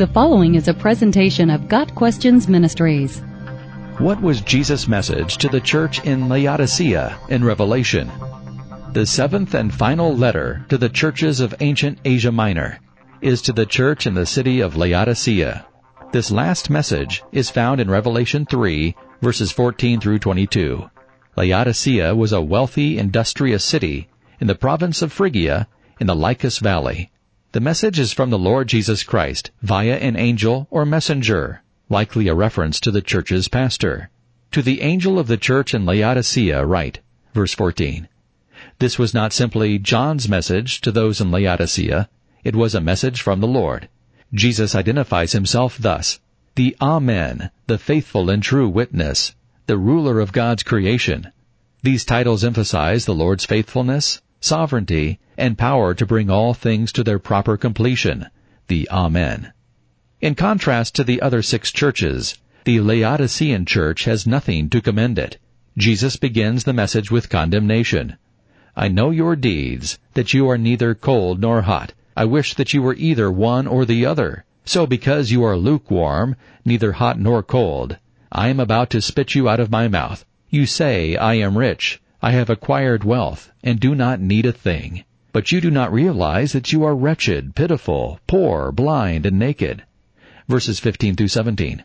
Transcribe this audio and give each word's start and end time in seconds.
The 0.00 0.06
following 0.06 0.54
is 0.54 0.66
a 0.66 0.72
presentation 0.72 1.50
of 1.50 1.68
Got 1.68 1.94
Questions 1.94 2.48
Ministries. 2.48 3.18
What 3.98 4.18
was 4.22 4.40
Jesus' 4.40 4.88
message 4.88 5.36
to 5.36 5.48
the 5.50 5.60
church 5.60 6.02
in 6.06 6.26
Laodicea 6.26 7.18
in 7.28 7.44
Revelation? 7.44 8.10
The 8.94 9.04
seventh 9.04 9.52
and 9.52 9.74
final 9.74 10.16
letter 10.16 10.64
to 10.70 10.78
the 10.78 10.88
churches 10.88 11.40
of 11.40 11.54
ancient 11.60 11.98
Asia 12.06 12.32
Minor 12.32 12.78
is 13.20 13.42
to 13.42 13.52
the 13.52 13.66
church 13.66 14.06
in 14.06 14.14
the 14.14 14.24
city 14.24 14.60
of 14.60 14.74
Laodicea. 14.74 15.66
This 16.12 16.30
last 16.30 16.70
message 16.70 17.22
is 17.30 17.50
found 17.50 17.78
in 17.78 17.90
Revelation 17.90 18.46
3, 18.46 18.96
verses 19.20 19.52
14 19.52 20.00
through 20.00 20.20
22. 20.20 20.88
Laodicea 21.36 22.14
was 22.14 22.32
a 22.32 22.40
wealthy, 22.40 22.96
industrious 22.96 23.62
city 23.62 24.08
in 24.40 24.46
the 24.46 24.54
province 24.54 25.02
of 25.02 25.12
Phrygia 25.12 25.68
in 26.00 26.06
the 26.06 26.16
Lycus 26.16 26.56
Valley. 26.56 27.10
The 27.52 27.60
message 27.60 27.98
is 27.98 28.12
from 28.12 28.30
the 28.30 28.38
Lord 28.38 28.68
Jesus 28.68 29.02
Christ 29.02 29.50
via 29.60 29.96
an 29.96 30.14
angel 30.14 30.68
or 30.70 30.86
messenger, 30.86 31.62
likely 31.88 32.28
a 32.28 32.34
reference 32.34 32.78
to 32.78 32.92
the 32.92 33.02
church's 33.02 33.48
pastor. 33.48 34.08
To 34.52 34.62
the 34.62 34.82
angel 34.82 35.18
of 35.18 35.26
the 35.26 35.36
church 35.36 35.74
in 35.74 35.84
Laodicea 35.84 36.64
write, 36.64 37.00
verse 37.34 37.52
14. 37.52 38.06
This 38.78 39.00
was 39.00 39.12
not 39.12 39.32
simply 39.32 39.80
John's 39.80 40.28
message 40.28 40.80
to 40.82 40.92
those 40.92 41.20
in 41.20 41.32
Laodicea, 41.32 42.08
it 42.44 42.54
was 42.54 42.76
a 42.76 42.80
message 42.80 43.20
from 43.20 43.40
the 43.40 43.48
Lord. 43.48 43.88
Jesus 44.32 44.76
identifies 44.76 45.32
himself 45.32 45.76
thus, 45.76 46.20
the 46.54 46.76
Amen, 46.80 47.50
the 47.66 47.78
faithful 47.78 48.30
and 48.30 48.44
true 48.44 48.68
witness, 48.68 49.34
the 49.66 49.76
ruler 49.76 50.20
of 50.20 50.30
God's 50.30 50.62
creation. 50.62 51.32
These 51.82 52.04
titles 52.04 52.44
emphasize 52.44 53.06
the 53.06 53.14
Lord's 53.14 53.44
faithfulness, 53.44 54.22
sovereignty, 54.40 55.18
and 55.36 55.56
power 55.56 55.94
to 55.94 56.06
bring 56.06 56.30
all 56.30 56.54
things 56.54 56.90
to 56.92 57.04
their 57.04 57.18
proper 57.18 57.56
completion, 57.56 58.26
the 58.68 58.88
Amen. 58.90 59.52
In 60.20 60.34
contrast 60.34 60.94
to 60.96 61.04
the 61.04 61.22
other 61.22 61.42
six 61.42 61.70
churches, 61.70 62.38
the 62.64 62.80
Laodicean 62.80 63.64
church 63.64 64.04
has 64.04 64.26
nothing 64.26 64.68
to 64.70 64.80
commend 64.80 65.18
it. 65.18 65.38
Jesus 65.78 66.16
begins 66.16 66.64
the 66.64 66.72
message 66.72 67.10
with 67.10 67.30
condemnation. 67.30 68.16
I 68.76 68.88
know 68.88 69.10
your 69.10 69.36
deeds, 69.36 69.98
that 70.14 70.34
you 70.34 70.48
are 70.48 70.58
neither 70.58 70.94
cold 70.94 71.40
nor 71.40 71.62
hot. 71.62 71.92
I 72.16 72.24
wish 72.24 72.54
that 72.54 72.74
you 72.74 72.82
were 72.82 72.94
either 72.94 73.30
one 73.30 73.66
or 73.66 73.84
the 73.84 74.04
other. 74.04 74.44
So 74.64 74.86
because 74.86 75.30
you 75.30 75.42
are 75.42 75.56
lukewarm, 75.56 76.36
neither 76.64 76.92
hot 76.92 77.18
nor 77.18 77.42
cold, 77.42 77.96
I 78.30 78.48
am 78.48 78.60
about 78.60 78.90
to 78.90 79.00
spit 79.00 79.34
you 79.34 79.48
out 79.48 79.58
of 79.58 79.70
my 79.70 79.88
mouth. 79.88 80.24
You 80.50 80.66
say, 80.66 81.16
I 81.16 81.34
am 81.34 81.56
rich, 81.56 82.00
I 82.22 82.32
have 82.32 82.50
acquired 82.50 83.02
wealth, 83.02 83.50
and 83.64 83.80
do 83.80 83.94
not 83.94 84.20
need 84.20 84.44
a 84.44 84.52
thing. 84.52 85.04
But 85.32 85.52
you 85.52 85.60
do 85.60 85.70
not 85.70 85.92
realize 85.92 86.52
that 86.52 86.72
you 86.72 86.84
are 86.84 86.94
wretched, 86.94 87.54
pitiful, 87.54 88.20
poor, 88.26 88.72
blind, 88.72 89.24
and 89.24 89.38
naked. 89.38 89.84
Verses 90.46 90.78
15 90.80 91.16
through 91.16 91.28
17. 91.28 91.82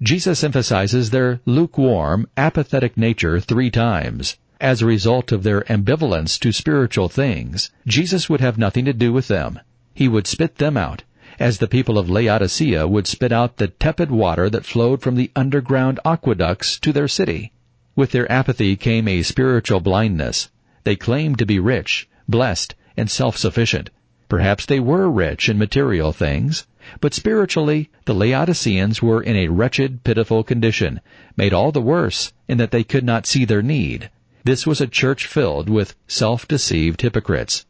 Jesus 0.00 0.44
emphasizes 0.44 1.10
their 1.10 1.40
lukewarm, 1.46 2.28
apathetic 2.36 2.96
nature 2.96 3.40
three 3.40 3.70
times. 3.70 4.36
As 4.60 4.82
a 4.82 4.86
result 4.86 5.32
of 5.32 5.42
their 5.42 5.62
ambivalence 5.62 6.38
to 6.40 6.52
spiritual 6.52 7.08
things, 7.08 7.70
Jesus 7.86 8.28
would 8.28 8.40
have 8.40 8.58
nothing 8.58 8.84
to 8.84 8.92
do 8.92 9.12
with 9.12 9.26
them. 9.28 9.58
He 9.94 10.06
would 10.06 10.26
spit 10.26 10.56
them 10.56 10.76
out, 10.76 11.02
as 11.40 11.58
the 11.58 11.66
people 11.66 11.98
of 11.98 12.08
Laodicea 12.08 12.86
would 12.86 13.06
spit 13.06 13.32
out 13.32 13.56
the 13.56 13.68
tepid 13.68 14.10
water 14.10 14.48
that 14.50 14.64
flowed 14.64 15.02
from 15.02 15.16
the 15.16 15.32
underground 15.34 15.98
aqueducts 16.04 16.78
to 16.78 16.92
their 16.92 17.08
city. 17.08 17.52
With 17.94 18.12
their 18.12 18.30
apathy 18.32 18.74
came 18.76 19.06
a 19.06 19.22
spiritual 19.22 19.80
blindness. 19.80 20.50
They 20.84 20.96
claimed 20.96 21.38
to 21.38 21.46
be 21.46 21.58
rich, 21.58 22.08
blessed, 22.26 22.74
and 22.96 23.10
self-sufficient. 23.10 23.90
Perhaps 24.28 24.64
they 24.64 24.80
were 24.80 25.10
rich 25.10 25.48
in 25.50 25.58
material 25.58 26.12
things, 26.12 26.66
but 27.00 27.12
spiritually, 27.12 27.90
the 28.06 28.14
Laodiceans 28.14 29.02
were 29.02 29.22
in 29.22 29.36
a 29.36 29.48
wretched, 29.48 30.04
pitiful 30.04 30.42
condition, 30.42 31.00
made 31.36 31.52
all 31.52 31.70
the 31.70 31.82
worse 31.82 32.32
in 32.48 32.56
that 32.56 32.70
they 32.70 32.82
could 32.82 33.04
not 33.04 33.26
see 33.26 33.44
their 33.44 33.62
need. 33.62 34.10
This 34.42 34.66
was 34.66 34.80
a 34.80 34.86
church 34.86 35.26
filled 35.26 35.68
with 35.68 35.94
self-deceived 36.08 37.02
hypocrites. 37.02 37.66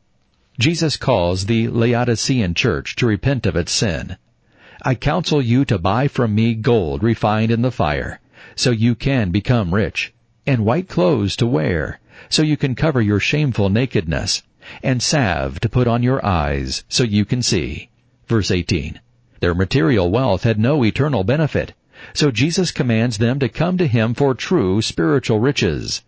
Jesus 0.59 0.97
calls 0.97 1.47
the 1.47 1.67
Laodicean 1.67 2.55
church 2.55 2.95
to 2.97 3.07
repent 3.07 3.45
of 3.45 3.57
its 3.57 3.73
sin. 3.73 4.17
I 4.83 4.95
counsel 4.95 5.43
you 5.43 5.65
to 5.65 5.79
buy 5.79 6.07
from 6.07 6.35
me 6.35 6.55
gold 6.55 7.03
refined 7.03 7.51
in 7.51 7.63
the 7.63 7.73
fire, 7.73 8.21
so 8.55 8.71
you 8.71 8.95
can 8.95 9.31
become 9.31 9.75
rich, 9.75 10.12
and 10.47 10.65
white 10.65 10.89
clothes 10.89 11.37
to 11.37 11.47
wear, 11.47 12.01
so 12.29 12.43
you 12.43 12.57
can 12.57 12.75
cover 12.75 13.01
your 13.01 13.21
shameful 13.21 13.69
nakedness, 13.69 14.43
and 14.83 15.03
salve 15.03 15.61
to 15.61 15.69
put 15.69 15.87
on 15.87 16.03
your 16.03 16.25
eyes, 16.25 16.85
so 16.89 17.05
you 17.05 17.25
can 17.25 17.43
see. 17.43 17.89
Verse 18.27 18.51
18. 18.51 19.01
Their 19.41 19.55
material 19.55 20.11
wealth 20.11 20.45
had 20.45 20.59
no 20.59 20.85
eternal 20.85 21.25
benefit, 21.25 21.75
so 22.15 22.31
Jesus 22.31 22.71
commands 22.71 23.19
them 23.19 23.39
to 23.39 23.49
come 23.49 23.79
to 23.79 23.87
Him 23.87 24.15
for 24.15 24.35
true 24.35 24.83
spiritual 24.83 25.41
riches. 25.41 26.03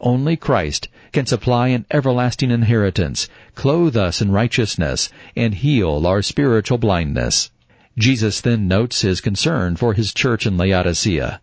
Only 0.00 0.36
Christ 0.36 0.88
can 1.12 1.26
supply 1.26 1.68
an 1.68 1.86
everlasting 1.90 2.50
inheritance, 2.50 3.28
clothe 3.54 3.96
us 3.96 4.20
in 4.20 4.30
righteousness, 4.30 5.08
and 5.36 5.54
heal 5.54 6.06
our 6.06 6.22
spiritual 6.22 6.78
blindness. 6.78 7.50
Jesus 7.96 8.40
then 8.40 8.68
notes 8.68 9.00
his 9.00 9.20
concern 9.20 9.76
for 9.76 9.94
his 9.94 10.14
church 10.14 10.46
in 10.46 10.56
Laodicea. 10.56 11.40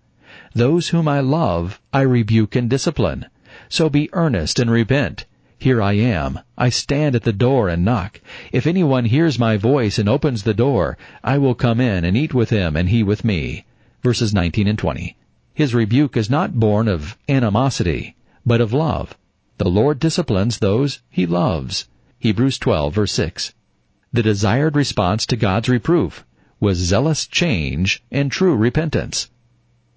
Those 0.55 0.87
whom 0.87 1.05
I 1.05 1.19
love, 1.19 1.81
I 1.91 1.99
rebuke 1.99 2.55
and 2.55 2.69
discipline. 2.69 3.25
So 3.67 3.89
be 3.89 4.09
earnest 4.13 4.57
and 4.57 4.71
repent. 4.71 5.25
Here 5.59 5.81
I 5.81 5.93
am. 5.93 6.39
I 6.57 6.69
stand 6.69 7.13
at 7.13 7.23
the 7.23 7.33
door 7.33 7.67
and 7.67 7.83
knock. 7.83 8.21
If 8.53 8.65
anyone 8.65 9.03
hears 9.03 9.37
my 9.37 9.57
voice 9.57 9.99
and 9.99 10.07
opens 10.07 10.43
the 10.43 10.53
door, 10.53 10.97
I 11.21 11.39
will 11.39 11.55
come 11.55 11.81
in 11.81 12.05
and 12.05 12.15
eat 12.15 12.33
with 12.33 12.51
him 12.51 12.77
and 12.77 12.87
he 12.87 13.03
with 13.03 13.25
me. 13.25 13.65
Verses 14.01 14.33
19 14.33 14.65
and 14.69 14.79
20. 14.79 15.17
His 15.53 15.75
rebuke 15.75 16.15
is 16.15 16.29
not 16.29 16.57
born 16.57 16.87
of 16.87 17.17
animosity, 17.27 18.15
but 18.45 18.61
of 18.61 18.71
love. 18.71 19.17
The 19.57 19.69
Lord 19.69 19.99
disciplines 19.99 20.59
those 20.59 21.01
he 21.09 21.25
loves. 21.25 21.89
Hebrews 22.17 22.59
12 22.59 22.95
verse 22.95 23.11
6. 23.11 23.53
The 24.13 24.23
desired 24.23 24.77
response 24.77 25.25
to 25.25 25.35
God's 25.35 25.67
reproof 25.67 26.23
was 26.61 26.77
zealous 26.77 27.27
change 27.27 28.01
and 28.09 28.31
true 28.31 28.55
repentance. 28.55 29.29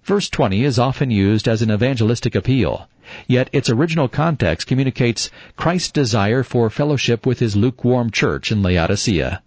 Verse 0.03 0.29
20 0.29 0.63
is 0.63 0.79
often 0.79 1.11
used 1.11 1.47
as 1.47 1.61
an 1.61 1.71
evangelistic 1.71 2.33
appeal, 2.35 2.87
yet 3.27 3.49
its 3.51 3.69
original 3.69 4.07
context 4.07 4.67
communicates 4.67 5.29
Christ's 5.55 5.91
desire 5.91 6.43
for 6.43 6.69
fellowship 6.69 7.25
with 7.25 7.39
his 7.39 7.55
lukewarm 7.55 8.09
church 8.09 8.51
in 8.51 8.63
Laodicea. 8.63 9.41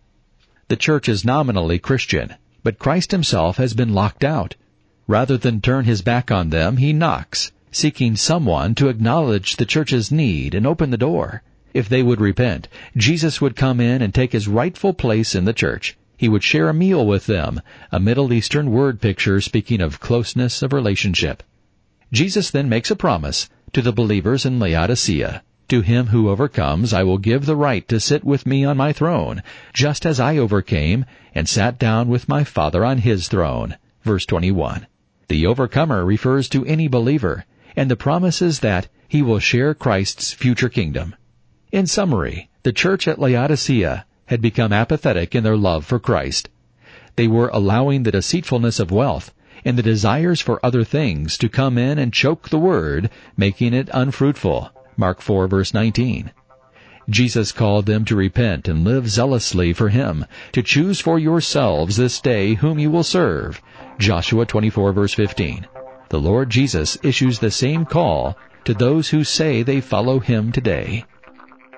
The 0.69 0.77
church 0.77 1.09
is 1.09 1.25
nominally 1.25 1.79
Christian, 1.79 2.35
but 2.63 2.79
Christ 2.79 3.11
himself 3.11 3.57
has 3.57 3.75
been 3.75 3.93
locked 3.93 4.25
out. 4.25 4.55
Rather 5.07 5.37
than 5.37 5.61
turn 5.61 5.85
his 5.85 6.01
back 6.01 6.31
on 6.31 6.51
them, 6.51 6.77
he 6.77 6.93
knocks, 6.93 7.51
seeking 7.71 8.15
someone 8.17 8.75
to 8.77 8.89
acknowledge 8.89 9.57
the 9.57 9.67
church's 9.67 10.13
need 10.13 10.55
and 10.55 10.67
open 10.67 10.91
the 10.91 10.97
door. 10.97 11.43
If 11.75 11.89
they 11.89 12.03
would 12.03 12.21
repent, 12.21 12.69
Jesus 12.97 13.41
would 13.41 13.57
come 13.57 13.81
in 13.81 14.03
and 14.03 14.15
take 14.15 14.33
his 14.33 14.47
rightful 14.47 14.93
place 14.93 15.35
in 15.35 15.45
the 15.45 15.53
church. 15.53 15.97
He 16.23 16.29
would 16.29 16.45
share 16.45 16.69
a 16.69 16.73
meal 16.73 17.05
with 17.05 17.27
them, 17.27 17.61
a 17.91 17.99
Middle 17.99 18.33
Eastern 18.33 18.71
word 18.71 19.01
picture 19.01 19.41
speaking 19.41 19.81
of 19.81 19.99
closeness 19.99 20.63
of 20.63 20.73
relationship. 20.73 21.43
Jesus 22.13 22.49
then 22.49 22.69
makes 22.69 22.93
a 22.93 22.95
promise 22.95 23.51
to 23.73 23.83
the 23.83 23.91
believers 23.91 24.47
in 24.47 24.61
Laodicea. 24.61 25.43
To 25.67 25.81
him 25.81 26.07
who 26.07 26.29
overcomes, 26.29 26.93
I 26.93 27.03
will 27.03 27.19
give 27.19 27.45
the 27.45 27.57
right 27.57 27.89
to 27.89 27.99
sit 27.99 28.23
with 28.23 28.47
me 28.47 28.65
on 28.65 28.77
my 28.77 28.93
throne, 28.93 29.43
just 29.73 30.07
as 30.07 30.21
I 30.21 30.37
overcame 30.39 31.07
and 31.35 31.49
sat 31.49 31.77
down 31.77 32.07
with 32.07 32.29
my 32.29 32.45
Father 32.45 32.85
on 32.85 32.99
his 32.99 33.27
throne. 33.27 33.77
Verse 34.05 34.25
21. 34.25 34.87
The 35.27 35.45
overcomer 35.45 36.05
refers 36.05 36.49
to 36.51 36.65
any 36.67 36.87
believer, 36.87 37.47
and 37.75 37.91
the 37.91 37.97
promise 37.97 38.41
is 38.41 38.61
that 38.61 38.87
he 39.09 39.23
will 39.23 39.41
share 39.41 39.75
Christ's 39.75 40.33
future 40.33 40.69
kingdom. 40.69 41.17
In 41.73 41.89
summary, 41.89 42.49
the 42.63 42.73
church 42.73 43.09
at 43.09 43.19
Laodicea 43.19 44.07
had 44.33 44.41
become 44.41 44.73
apathetic 44.73 45.35
in 45.35 45.45
their 45.45 45.59
love 45.59 45.85
for 45.85 45.99
Christ. 45.99 46.49
They 47.17 47.29
were 47.29 47.51
allowing 47.53 48.03
the 48.03 48.13
deceitfulness 48.13 48.81
of 48.81 48.91
wealth 48.91 49.31
and 49.63 49.77
the 49.77 49.83
desires 49.83 50.41
for 50.41 50.65
other 50.65 50.85
things 50.85 51.37
to 51.37 51.51
come 51.51 51.77
in 51.77 51.99
and 51.99 52.15
choke 52.15 52.49
the 52.49 52.59
word, 52.59 53.11
making 53.37 53.75
it 53.75 53.91
unfruitful. 53.93 54.71
Mark 54.97 55.21
4 55.21 55.49
verse 55.49 55.75
19. 55.75 56.31
Jesus 57.11 57.53
called 57.53 57.85
them 57.85 58.07
to 58.07 58.17
repent 58.17 58.69
and 58.69 58.85
live 58.85 59.07
zealously 59.07 59.75
for 59.75 59.91
Him, 59.91 60.25
to 60.53 60.63
choose 60.63 60.99
for 60.99 61.19
yourselves 61.19 61.99
this 61.99 62.19
day 62.19 62.55
whom 62.55 62.79
you 62.79 62.91
will 62.91 63.03
serve. 63.03 63.61
Joshua 63.99 64.47
24 64.47 64.95
verse 64.95 65.13
15. 65.13 65.67
The 66.09 66.21
Lord 66.21 66.49
Jesus 66.49 66.97
issues 67.03 67.39
the 67.39 67.51
same 67.51 67.85
call 67.85 68.39
to 68.65 68.73
those 68.73 69.11
who 69.11 69.25
say 69.25 69.63
they 69.63 69.83
follow 69.83 70.21
Him 70.21 70.53
today. 70.53 71.05